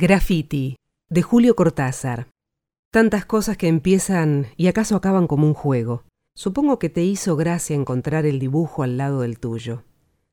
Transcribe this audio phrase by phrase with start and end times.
[0.00, 0.76] Graffiti,
[1.10, 2.28] de Julio Cortázar.
[2.92, 6.04] Tantas cosas que empiezan y acaso acaban como un juego.
[6.36, 9.82] Supongo que te hizo gracia encontrar el dibujo al lado del tuyo.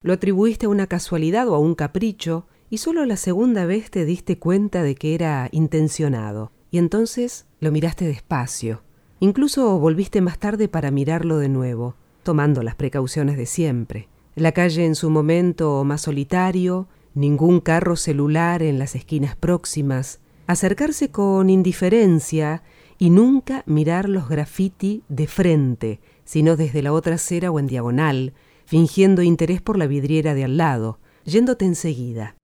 [0.00, 4.06] Lo atribuiste a una casualidad o a un capricho, y solo la segunda vez te
[4.06, 8.82] diste cuenta de que era intencionado, y entonces lo miraste despacio.
[9.18, 14.08] Incluso volviste más tarde para mirarlo de nuevo, tomando las precauciones de siempre.
[14.36, 21.10] La calle en su momento más solitario, ningún carro celular en las esquinas próximas, acercarse
[21.10, 22.62] con indiferencia
[22.98, 28.34] y nunca mirar los graffiti de frente, sino desde la otra acera o en diagonal,
[28.66, 32.36] fingiendo interés por la vidriera de al lado, yéndote enseguida.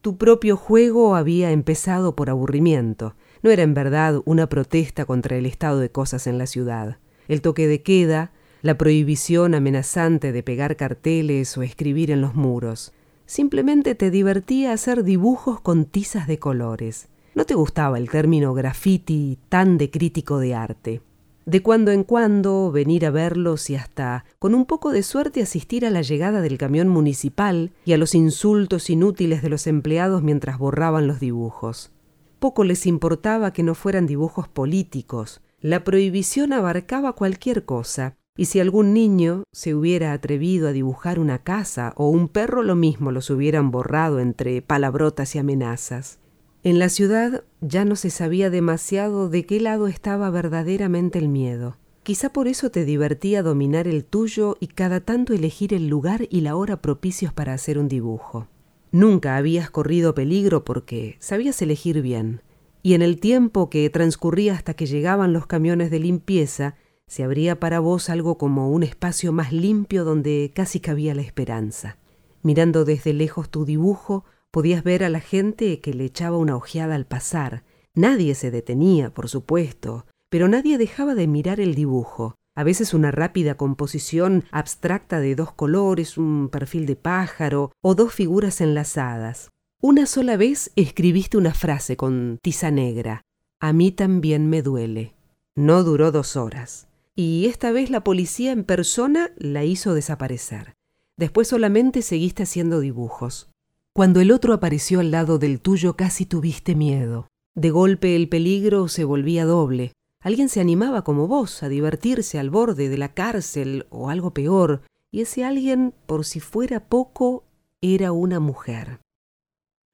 [0.00, 5.44] Tu propio juego había empezado por aburrimiento, no era en verdad una protesta contra el
[5.44, 6.98] estado de cosas en la ciudad.
[7.28, 8.32] El toque de queda,
[8.62, 12.92] la prohibición amenazante de pegar carteles o escribir en los muros,
[13.30, 17.06] Simplemente te divertía hacer dibujos con tizas de colores.
[17.36, 21.00] No te gustaba el término graffiti tan de crítico de arte.
[21.46, 25.86] De cuando en cuando venir a verlos y hasta, con un poco de suerte, asistir
[25.86, 30.58] a la llegada del camión municipal y a los insultos inútiles de los empleados mientras
[30.58, 31.92] borraban los dibujos.
[32.40, 35.40] Poco les importaba que no fueran dibujos políticos.
[35.60, 41.42] La prohibición abarcaba cualquier cosa, y si algún niño se hubiera atrevido a dibujar una
[41.42, 46.20] casa o un perro lo mismo los hubieran borrado entre palabrotas y amenazas.
[46.62, 51.76] En la ciudad ya no se sabía demasiado de qué lado estaba verdaderamente el miedo.
[52.02, 56.40] Quizá por eso te divertía dominar el tuyo y cada tanto elegir el lugar y
[56.40, 58.48] la hora propicios para hacer un dibujo.
[58.90, 62.40] Nunca habías corrido peligro porque sabías elegir bien,
[62.82, 66.76] y en el tiempo que transcurría hasta que llegaban los camiones de limpieza,
[67.10, 71.98] se abría para vos algo como un espacio más limpio donde casi cabía la esperanza.
[72.44, 76.94] Mirando desde lejos tu dibujo, podías ver a la gente que le echaba una ojeada
[76.94, 77.64] al pasar.
[77.94, 82.36] Nadie se detenía, por supuesto, pero nadie dejaba de mirar el dibujo.
[82.54, 88.14] A veces una rápida composición abstracta de dos colores, un perfil de pájaro o dos
[88.14, 89.50] figuras enlazadas.
[89.80, 93.22] Una sola vez escribiste una frase con tiza negra.
[93.58, 95.16] A mí también me duele.
[95.56, 96.86] No duró dos horas
[97.20, 100.72] y esta vez la policía en persona la hizo desaparecer.
[101.18, 103.50] Después solamente seguiste haciendo dibujos.
[103.92, 107.28] Cuando el otro apareció al lado del tuyo casi tuviste miedo.
[107.54, 109.92] De golpe el peligro se volvía doble.
[110.22, 114.80] Alguien se animaba como vos a divertirse al borde de la cárcel o algo peor,
[115.10, 117.44] y ese alguien, por si fuera poco,
[117.82, 119.00] era una mujer.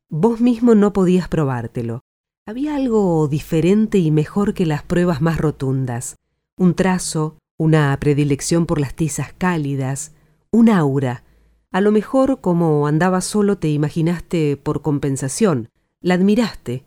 [0.08, 2.02] Vos mismo no podías probártelo.
[2.46, 6.14] Había algo diferente y mejor que las pruebas más rotundas
[6.58, 10.12] un trazo, una predilección por las tizas cálidas,
[10.50, 11.24] un aura.
[11.70, 15.68] A lo mejor como andaba solo te imaginaste por compensación,
[16.00, 16.84] la admiraste,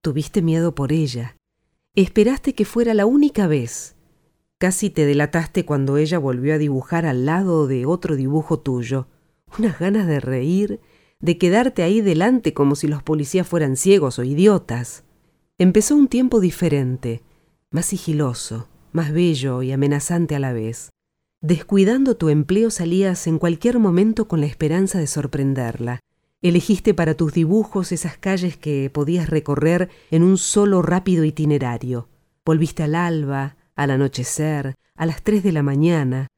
[0.00, 1.36] tuviste miedo por ella,
[1.94, 3.96] esperaste que fuera la única vez.
[4.58, 9.08] Casi te delataste cuando ella volvió a dibujar al lado de otro dibujo tuyo.
[9.58, 10.80] Unas ganas de reír,
[11.20, 15.04] de quedarte ahí delante como si los policías fueran ciegos o idiotas.
[15.58, 17.22] Empezó un tiempo diferente,
[17.70, 20.90] más sigiloso, más bello y amenazante a la vez.
[21.42, 26.00] Descuidando tu empleo salías en cualquier momento con la esperanza de sorprenderla.
[26.40, 32.08] Elegiste para tus dibujos esas calles que podías recorrer en un solo rápido itinerario.
[32.46, 36.28] Volviste al alba, al anochecer, a las tres de la mañana.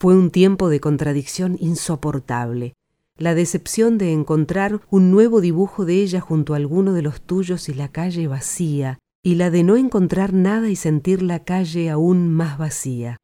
[0.00, 2.74] Fue un tiempo de contradicción insoportable.
[3.18, 7.68] La decepción de encontrar un nuevo dibujo de ella junto a alguno de los tuyos
[7.68, 12.32] y la calle vacía, y la de no encontrar nada y sentir la calle aún
[12.32, 13.16] más vacía.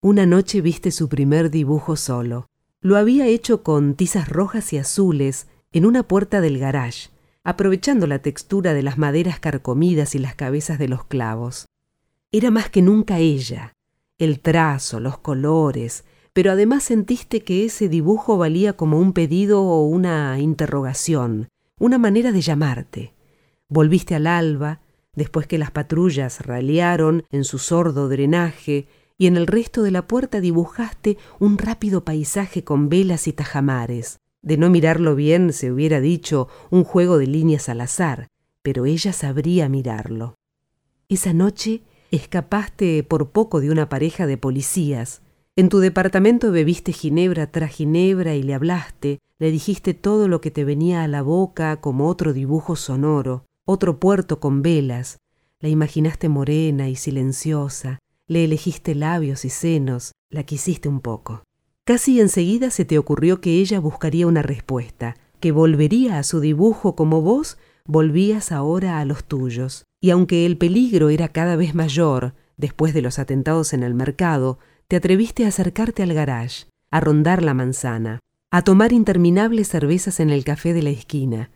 [0.00, 2.46] Una noche viste su primer dibujo solo.
[2.80, 7.10] Lo había hecho con tizas rojas y azules en una puerta del garage,
[7.44, 11.66] aprovechando la textura de las maderas carcomidas y las cabezas de los clavos.
[12.32, 13.74] Era más que nunca ella,
[14.16, 19.84] el trazo, los colores, pero además sentiste que ese dibujo valía como un pedido o
[19.84, 23.12] una interrogación, una manera de llamarte.
[23.68, 24.80] Volviste al alba,
[25.14, 28.86] después que las patrullas ralearon en su sordo drenaje
[29.18, 34.18] y en el resto de la puerta dibujaste un rápido paisaje con velas y tajamares.
[34.42, 38.28] De no mirarlo bien se hubiera dicho un juego de líneas al azar,
[38.62, 40.36] pero ella sabría mirarlo.
[41.08, 45.20] Esa noche escapaste por poco de una pareja de policías.
[45.56, 50.50] En tu departamento bebiste ginebra tras ginebra y le hablaste, le dijiste todo lo que
[50.50, 55.18] te venía a la boca como otro dibujo sonoro otro puerto con velas,
[55.60, 61.44] la imaginaste morena y silenciosa, le elegiste labios y senos, la quisiste un poco.
[61.84, 66.96] Casi enseguida se te ocurrió que ella buscaría una respuesta, que volvería a su dibujo
[66.96, 72.34] como vos volvías ahora a los tuyos, y aunque el peligro era cada vez mayor,
[72.56, 74.58] después de los atentados en el mercado,
[74.88, 78.20] te atreviste a acercarte al garage, a rondar la manzana,
[78.50, 81.50] a tomar interminables cervezas en el café de la esquina.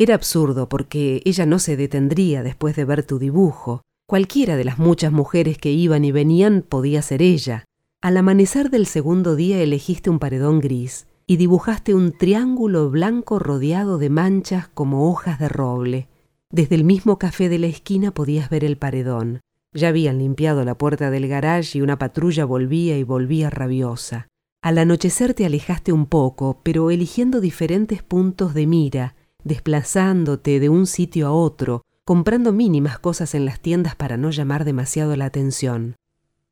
[0.00, 3.82] Era absurdo porque ella no se detendría después de ver tu dibujo.
[4.08, 7.66] Cualquiera de las muchas mujeres que iban y venían podía ser ella.
[8.00, 13.98] Al amanecer del segundo día elegiste un paredón gris y dibujaste un triángulo blanco rodeado
[13.98, 16.08] de manchas como hojas de roble.
[16.50, 19.40] Desde el mismo café de la esquina podías ver el paredón.
[19.74, 24.28] Ya habían limpiado la puerta del garage y una patrulla volvía y volvía rabiosa.
[24.62, 29.14] Al anochecer te alejaste un poco, pero eligiendo diferentes puntos de mira,
[29.44, 34.64] desplazándote de un sitio a otro, comprando mínimas cosas en las tiendas para no llamar
[34.64, 35.96] demasiado la atención.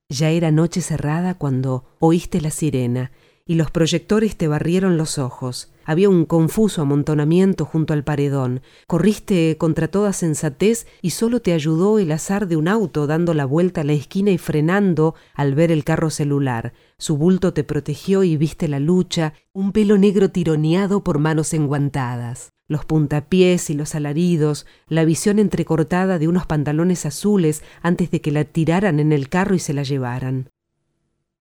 [0.08, 3.10] Ya era noche cerrada cuando oíste la sirena
[3.44, 5.72] y los proyectores te barrieron los ojos.
[5.84, 8.60] Había un confuso amontonamiento junto al paredón.
[8.86, 13.46] Corriste contra toda sensatez y solo te ayudó el azar de un auto dando la
[13.46, 16.74] vuelta a la esquina y frenando al ver el carro celular.
[16.98, 22.50] Su bulto te protegió y viste la lucha, un pelo negro tironeado por manos enguantadas
[22.68, 28.30] los puntapiés y los alaridos, la visión entrecortada de unos pantalones azules antes de que
[28.30, 30.50] la tiraran en el carro y se la llevaran.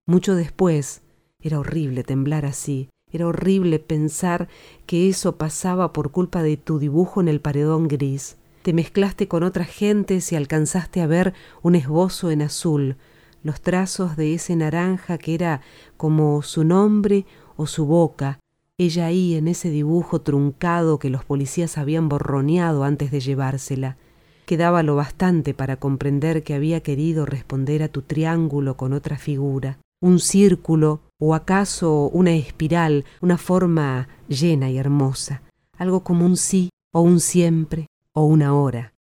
[0.05, 1.01] Mucho después,
[1.41, 4.47] era horrible temblar así, era horrible pensar
[4.85, 8.37] que eso pasaba por culpa de tu dibujo en el paredón gris.
[8.63, 12.97] Te mezclaste con otras gentes y alcanzaste a ver un esbozo en azul,
[13.43, 15.61] los trazos de ese naranja que era
[15.95, 17.25] como su nombre
[17.55, 18.39] o su boca,
[18.77, 23.97] ella ahí en ese dibujo truncado que los policías habían borroneado antes de llevársela.
[24.45, 29.79] Quedaba lo bastante para comprender que había querido responder a tu triángulo con otra figura
[29.99, 35.41] un círculo o acaso una espiral, una forma llena y hermosa,
[35.77, 38.93] algo como un sí o un siempre o una hora.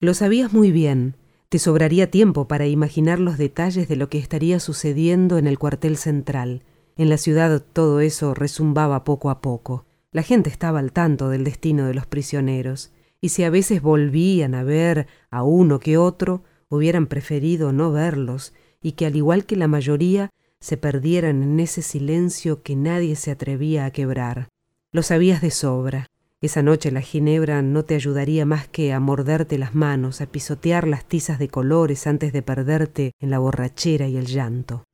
[0.00, 1.14] Lo sabías muy bien,
[1.48, 5.96] te sobraría tiempo para imaginar los detalles de lo que estaría sucediendo en el cuartel
[5.96, 6.62] central.
[6.98, 9.86] En la ciudad todo eso resumbaba poco a poco.
[10.10, 12.90] La gente estaba al tanto del destino de los prisioneros,
[13.20, 18.52] y si a veces volvían a ver a uno que otro, hubieran preferido no verlos
[18.82, 20.30] y que al igual que la mayoría
[20.60, 24.48] se perdieran en ese silencio que nadie se atrevía a quebrar.
[24.90, 26.06] Lo sabías de sobra.
[26.40, 30.88] Esa noche la ginebra no te ayudaría más que a morderte las manos, a pisotear
[30.88, 34.84] las tizas de colores antes de perderte en la borrachera y el llanto.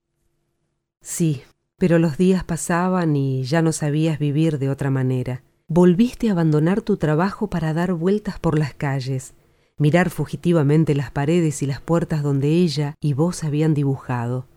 [1.00, 1.42] Sí,
[1.84, 5.44] pero los días pasaban y ya no sabías vivir de otra manera.
[5.68, 9.34] Volviste a abandonar tu trabajo para dar vueltas por las calles,
[9.76, 14.48] mirar fugitivamente las paredes y las puertas donde ella y vos habían dibujado.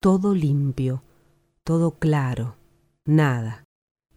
[0.00, 1.02] Todo limpio,
[1.64, 2.56] todo claro,
[3.04, 3.64] nada.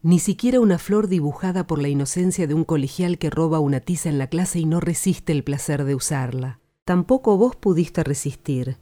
[0.01, 4.07] Ni siquiera una flor dibujada por la inocencia de un colegial que roba una tiza
[4.07, 6.61] en la clase y no resiste el placer de usarla.
[6.85, 8.77] Tampoco vos pudiste resistir.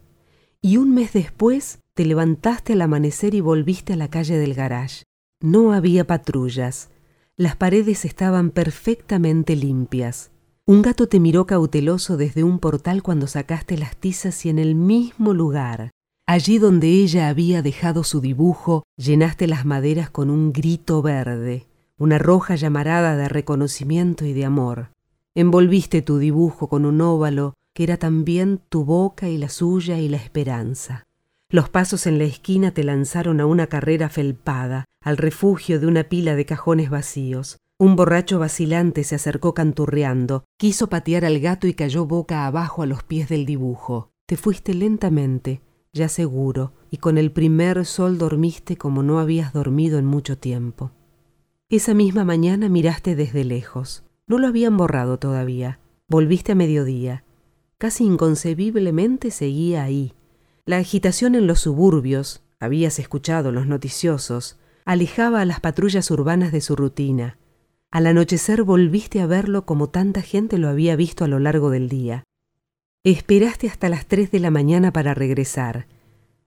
[0.62, 5.04] Y un mes después te levantaste al amanecer y volviste a la calle del garage.
[5.42, 6.90] No había patrullas.
[7.38, 10.32] Las paredes estaban perfectamente limpias.
[10.66, 14.76] Un gato te miró cauteloso desde un portal cuando sacaste las tizas y en el
[14.76, 15.92] mismo lugar,
[16.28, 21.66] allí donde ella había dejado su dibujo, llenaste las maderas con un grito verde,
[21.98, 24.90] una roja llamarada de reconocimiento y de amor.
[25.34, 30.10] Envolviste tu dibujo con un óvalo que era también tu boca y la suya y
[30.10, 31.06] la esperanza.
[31.50, 36.06] Los pasos en la esquina te lanzaron a una carrera felpada, al refugio de una
[36.06, 37.58] pila de cajones vacíos.
[37.78, 42.86] Un borracho vacilante se acercó canturreando, quiso patear al gato y cayó boca abajo a
[42.86, 44.12] los pies del dibujo.
[44.26, 45.62] Te fuiste lentamente,
[45.94, 50.92] ya seguro, y con el primer sol dormiste como no habías dormido en mucho tiempo.
[51.70, 54.04] Esa misma mañana miraste desde lejos.
[54.28, 55.80] No lo habían borrado todavía.
[56.08, 57.24] Volviste a mediodía.
[57.78, 60.14] Casi inconcebiblemente seguía ahí.
[60.66, 66.62] La agitación en los suburbios, habías escuchado los noticiosos, alejaba a las patrullas urbanas de
[66.62, 67.38] su rutina
[67.96, 71.88] al anochecer volviste a verlo como tanta gente lo había visto a lo largo del
[71.88, 72.26] día.
[73.06, 75.88] Esperaste hasta las tres de la mañana para regresar.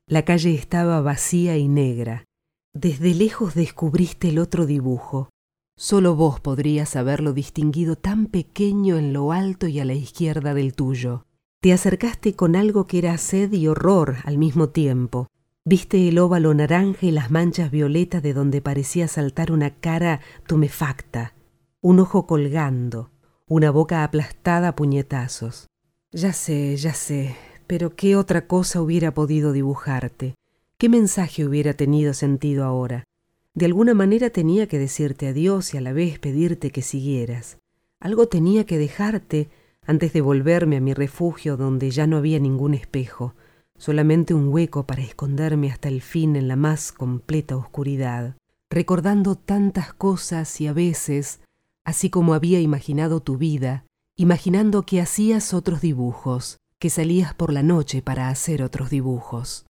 [0.07, 2.27] La calle estaba vacía y negra.
[2.75, 5.31] Desde lejos descubriste el otro dibujo.
[5.75, 10.75] Solo vos podrías haberlo distinguido tan pequeño en lo alto y a la izquierda del
[10.75, 11.25] tuyo.
[11.69, 15.27] Te acercaste con algo que era sed y horror al mismo tiempo.
[15.67, 21.35] Viste el óvalo naranja y las manchas violetas de donde parecía saltar una cara tumefacta
[21.83, 23.11] un ojo colgando,
[23.47, 25.67] una boca aplastada a puñetazos.
[26.11, 30.37] Ya sé, ya sé, pero ¿qué otra cosa hubiera podido dibujarte?
[30.79, 33.05] ¿Qué mensaje hubiera tenido sentido ahora?
[33.53, 37.59] De alguna manera tenía que decirte adiós y a la vez pedirte que siguieras.
[38.01, 39.51] Algo tenía que dejarte
[39.89, 43.35] antes de volverme a mi refugio donde ya no había ningún espejo,
[43.79, 48.37] solamente un hueco para esconderme hasta el fin en la más completa oscuridad,
[48.69, 51.41] recordando tantas cosas y a veces,
[51.87, 57.63] así como había imaginado tu vida, imaginando que hacías otros dibujos, que salías por la
[57.63, 59.65] noche para hacer otros dibujos.